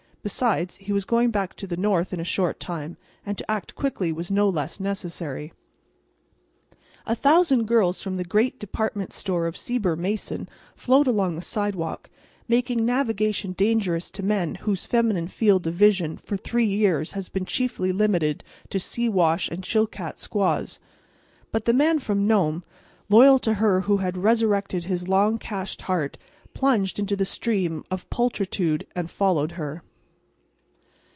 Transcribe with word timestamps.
Besides, 0.23 0.75
he 0.75 0.93
was 0.93 1.03
going 1.03 1.31
back 1.31 1.55
to 1.55 1.65
the 1.65 1.75
North 1.75 2.13
in 2.13 2.19
a 2.19 2.23
short 2.23 2.59
time, 2.59 2.95
and 3.25 3.35
to 3.39 3.49
act 3.49 3.73
quickly 3.73 4.11
was 4.13 4.29
no 4.29 4.47
less 4.47 4.79
necessary. 4.79 5.51
A 7.07 7.15
thousand 7.15 7.67
girls 7.67 8.03
from 8.03 8.17
the 8.17 8.23
great 8.23 8.59
department 8.59 9.13
store 9.13 9.47
of 9.47 9.57
Sieber 9.57 9.95
Mason 9.95 10.47
flowed 10.75 11.07
along 11.07 11.33
the 11.33 11.41
sidewalk, 11.41 12.07
making 12.47 12.85
navigation 12.85 13.53
dangerous 13.53 14.11
to 14.11 14.21
men 14.21 14.53
whose 14.61 14.85
feminine 14.85 15.27
field 15.27 15.65
of 15.65 15.73
vision 15.73 16.17
for 16.17 16.37
three 16.37 16.67
years 16.67 17.13
has 17.13 17.27
been 17.27 17.43
chiefly 17.47 17.91
limited 17.91 18.43
to 18.69 18.79
Siwash 18.79 19.49
and 19.49 19.63
Chilkat 19.63 20.19
squaws. 20.19 20.79
But 21.51 21.65
the 21.65 21.73
Man 21.73 21.97
from 21.97 22.27
Nome, 22.27 22.63
loyal 23.09 23.39
to 23.39 23.55
her 23.55 23.81
who 23.81 23.97
had 23.97 24.17
resurrected 24.17 24.83
his 24.83 25.07
long 25.07 25.39
cached 25.39 25.81
heart, 25.81 26.19
plunged 26.53 26.99
into 26.99 27.15
the 27.15 27.25
stream 27.25 27.83
of 27.89 28.07
pulchritude 28.11 28.85
and 28.95 29.09
followed 29.09 29.53
her. 29.53 29.81